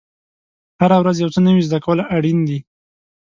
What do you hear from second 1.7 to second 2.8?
کول اړین دي.